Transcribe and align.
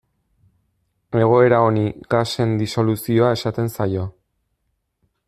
Egoera 1.19 1.59
honi 1.67 1.85
gasen 2.15 2.57
disoluzioa 2.63 3.29
esaten 3.39 3.71
zaio. 3.79 4.09